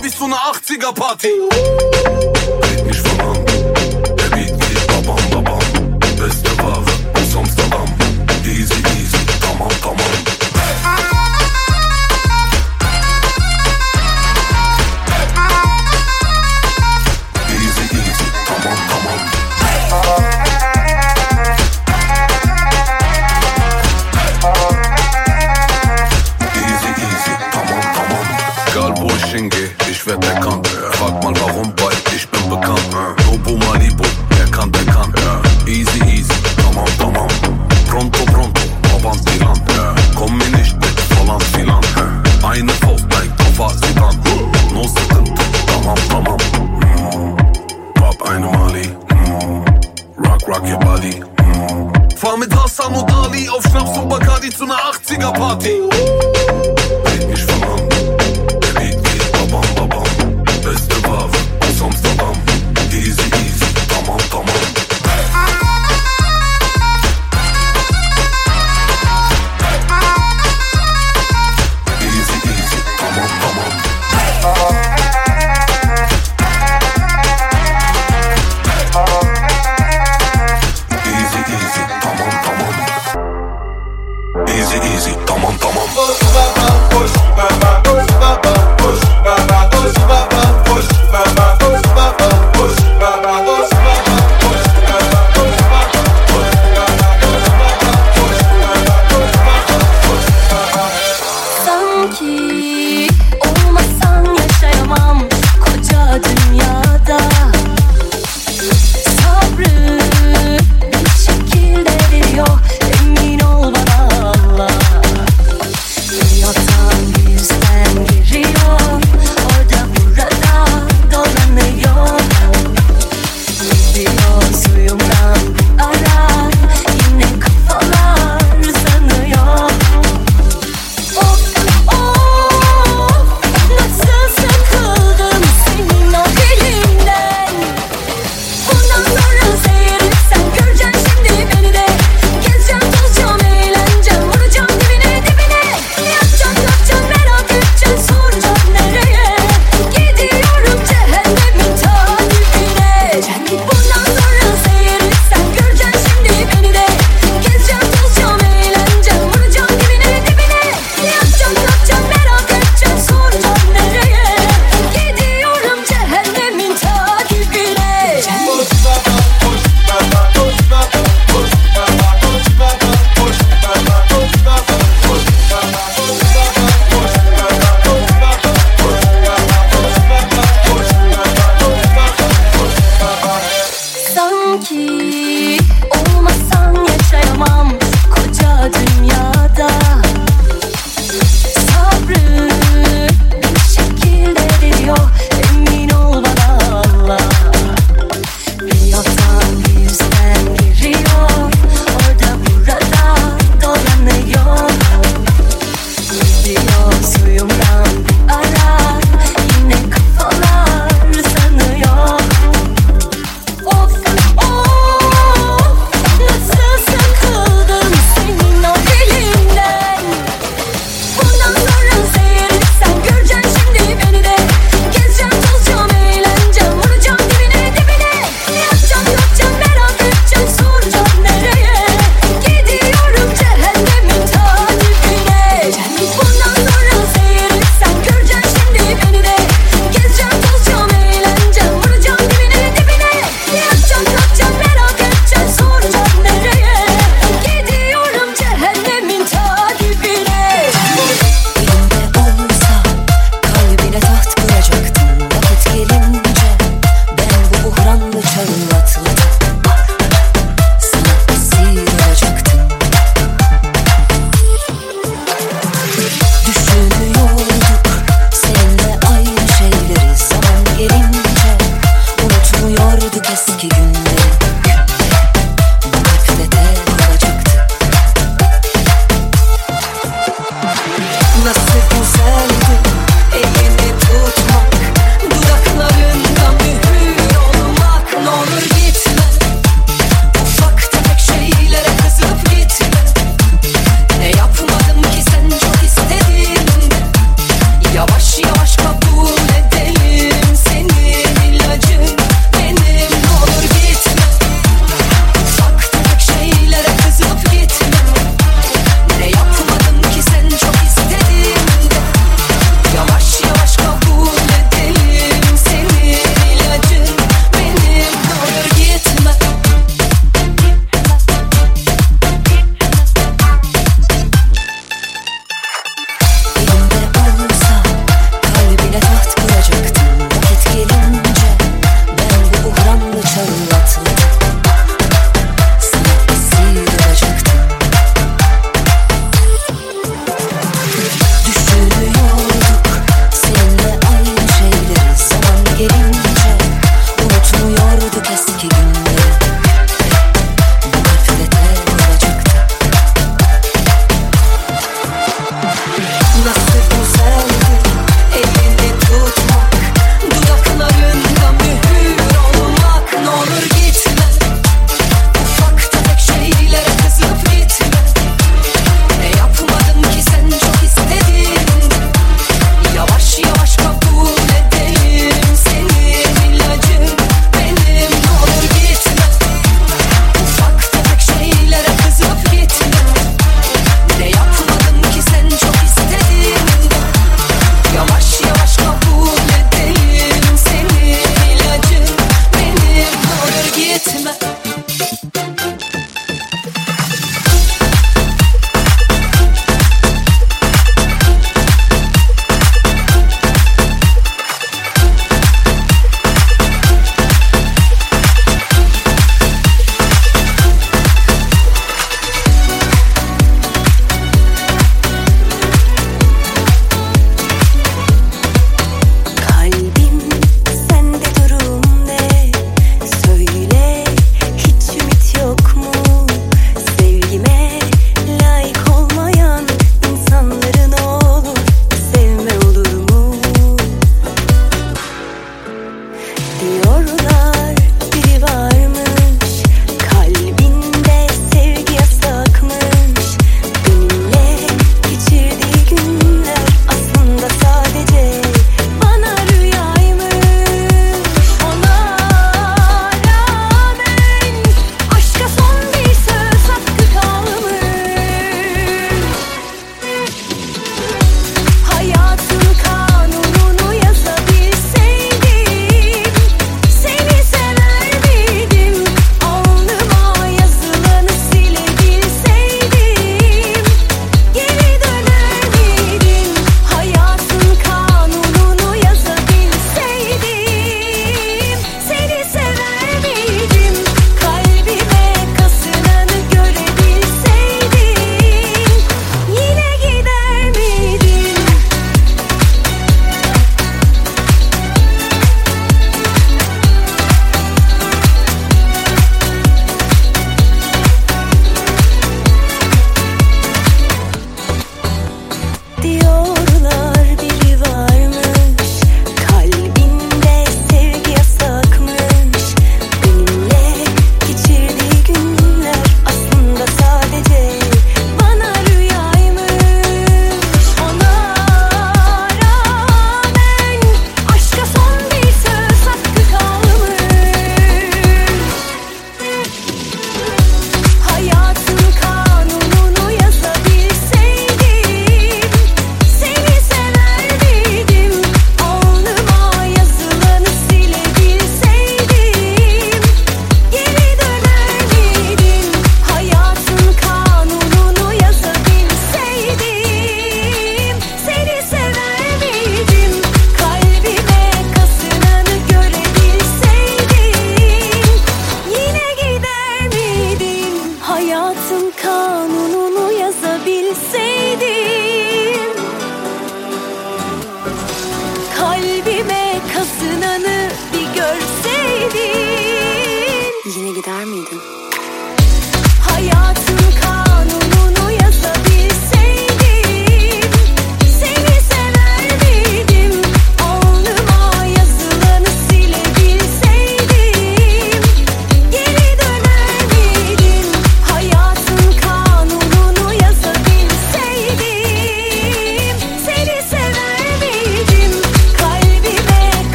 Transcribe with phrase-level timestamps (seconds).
[0.00, 1.28] hab ich so eine 80er-Party.
[2.88, 3.49] Ich war am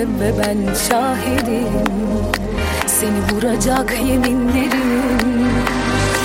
[0.00, 1.84] ve ben şahidim.
[2.86, 5.50] Seni vuracak yeminlerim.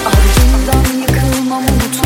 [0.05, 2.05] Ardından yıkılmam unuturum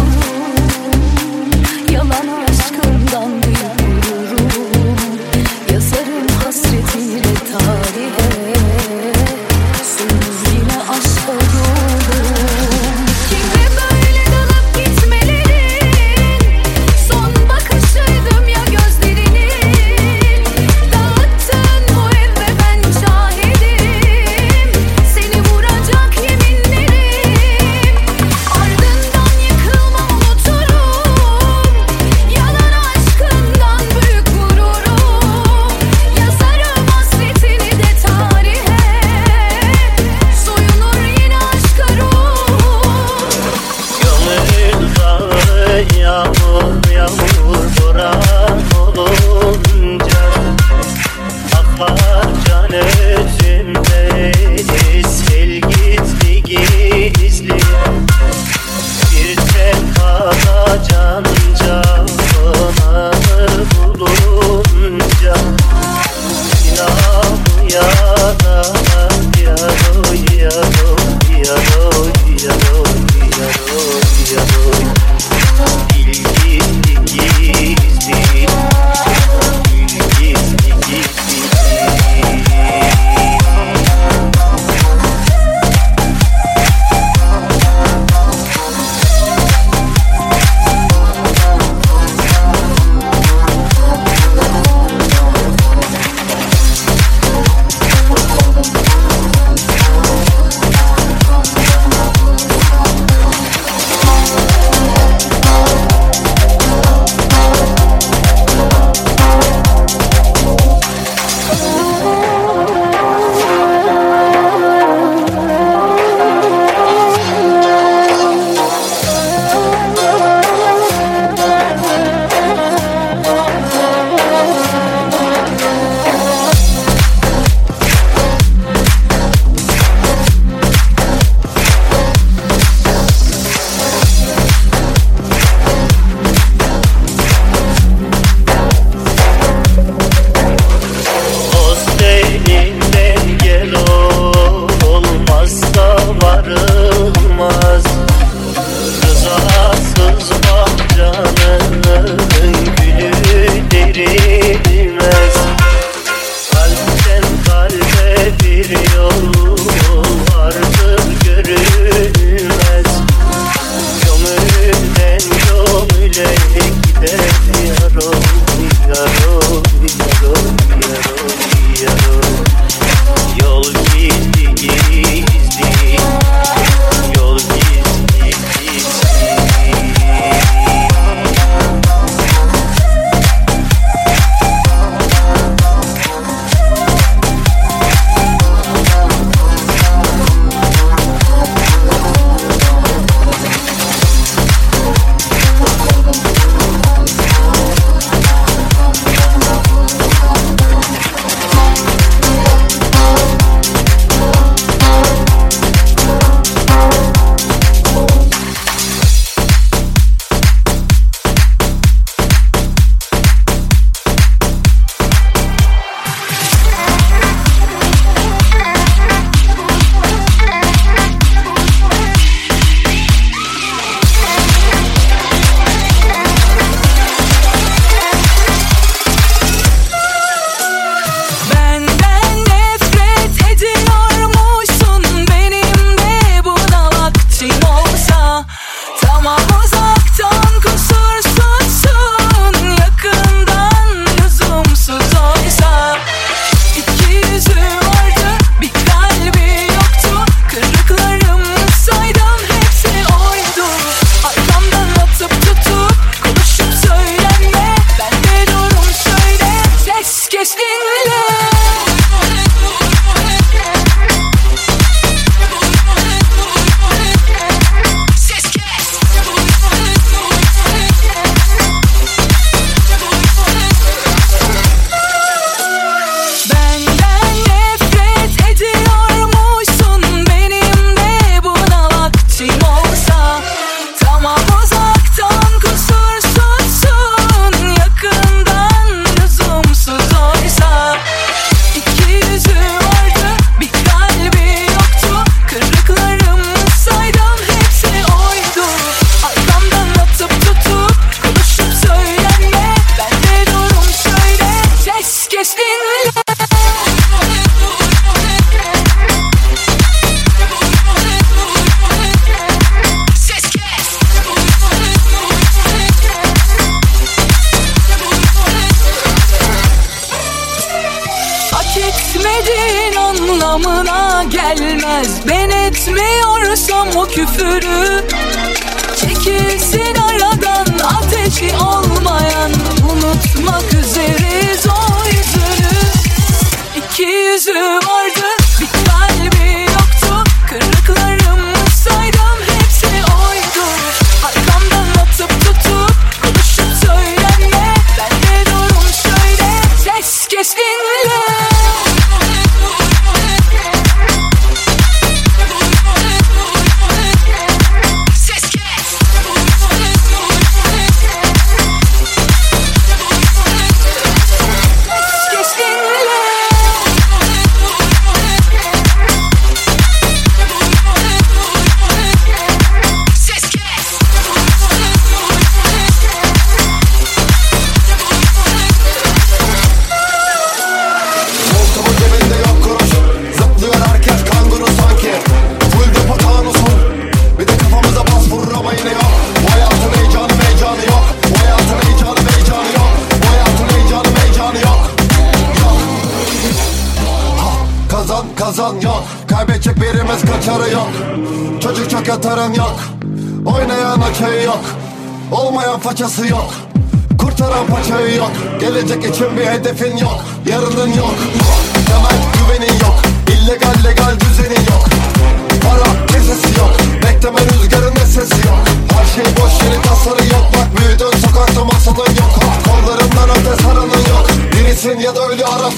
[337.40, 337.79] zoo.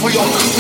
[0.01, 0.50] for your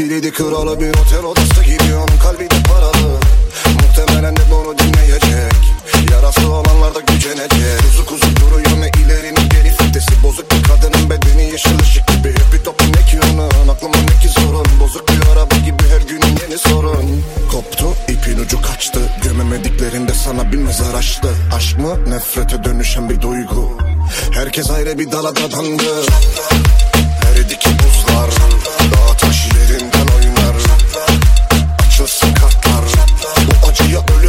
[0.00, 3.18] Kilidi kralı bir otel odası gidiyorum kalbi de paralı.
[3.82, 5.52] Muhtemelen de bunu dinleyecek.
[6.12, 7.80] Yarası olanlar da gücenecek.
[7.92, 10.22] Uzuk uzuk duruyor ne ilerini geri fitesi.
[10.22, 12.28] Bozuk bir kadının bedeni yeşil ışık gibi.
[12.28, 13.68] Hep bir topu ne ki onun?
[13.68, 14.66] Aklımda ne ki sorun?
[14.80, 17.22] Bozuk bir araba gibi her günün yeni sorun.
[17.52, 19.00] Koptu ipin ucu kaçtı.
[19.22, 21.28] Gömemediklerinde sana bir mezar açtı.
[21.56, 22.10] Aşk mı?
[22.10, 23.78] Nefrete dönüşen bir duygu.
[24.30, 26.02] Herkes ayrı bir dala dadandı
[27.32, 28.30] Eridi ki buzlar.
[33.70, 34.19] Gucci up.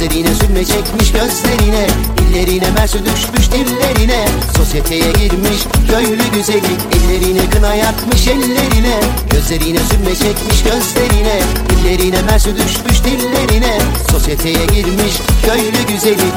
[0.00, 1.86] Gözlerine sürme çekmiş gözlerine.
[2.18, 4.28] Dillerine mersi düşmüş dillerine.
[4.56, 6.72] Sosyeteye girmiş köylü güzeli.
[6.92, 9.00] Ellerine kına yakmış ellerine.
[9.30, 11.40] Gözlerine sürme çekmiş gözlerine.
[11.70, 13.78] Dillerine mersi düşmüş dillerine.
[14.10, 15.12] Sosyeteye girmiş
[15.46, 16.30] köylü güzeli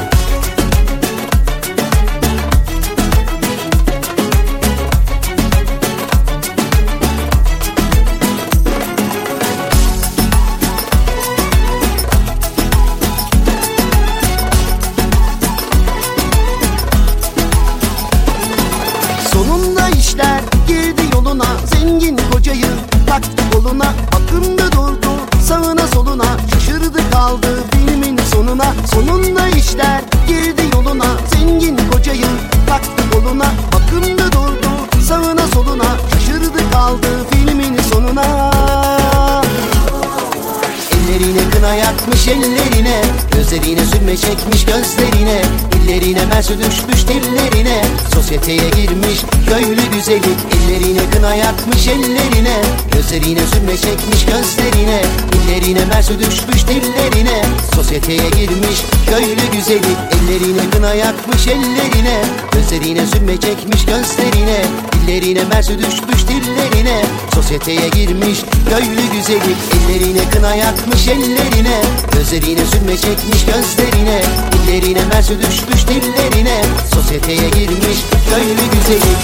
[46.44, 47.84] Mersi düşmüş dillerine
[48.14, 52.56] Sosyeteye girmiş köylü güzeli Ellerine kına yakmış ellerine
[52.92, 57.42] Gözlerine sürme çekmiş gözlerine Dillerine mersi düşmüş dillerine
[57.74, 62.20] Sosyeteye girmiş köylü güzeli Ellerine kına yakmış ellerine
[62.52, 67.02] Gözlerine sürme çekmiş gözlerine Dillerine mersi düşmüş dillerine
[67.34, 68.38] Sosyeteye girmiş
[68.70, 71.82] köylü güzeli Ellerine kına yakmış ellerine
[72.12, 74.22] Gözlerine sürme çekmiş gözlerine
[74.66, 76.62] Dillerine mersi düşmüş dillerine.
[76.94, 77.98] Sosyeteye girmiş
[78.30, 79.14] köylü güzeli